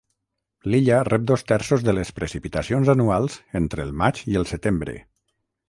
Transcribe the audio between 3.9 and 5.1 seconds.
maig i el setembre.